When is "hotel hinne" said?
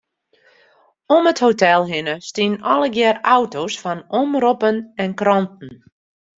1.45-2.15